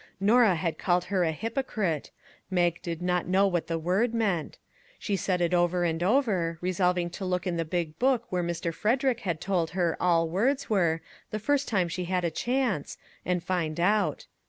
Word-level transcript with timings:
Norah 0.19 0.55
had 0.55 0.79
called 0.79 1.03
her 1.05 1.23
a 1.23 1.31
hypocrite. 1.31 2.09
Mag 2.49 2.81
did 2.81 3.03
not 3.03 3.27
know 3.27 3.45
what 3.45 3.67
the 3.67 3.77
word 3.77 4.15
meant; 4.15 4.57
she 4.97 5.15
said 5.15 5.41
it 5.41 5.53
over 5.53 5.83
and 5.83 6.01
over, 6.01 6.57
resolving 6.59 7.11
to 7.11 7.23
look 7.23 7.45
in 7.45 7.55
the 7.55 7.65
big 7.65 7.99
book 7.99 8.23
where 8.31 8.41
Mr. 8.41 8.73
Frederick 8.73 9.19
had 9.19 9.39
told 9.39 9.69
her 9.77 9.95
all 9.99 10.27
words 10.27 10.71
were, 10.71 11.01
the 11.29 11.37
first 11.37 11.67
time 11.67 11.87
she 11.87 12.05
had 12.05 12.25
a 12.25 12.31
chance, 12.31 12.97
and 13.25 13.43
find 13.43 13.79
out. 13.79 14.25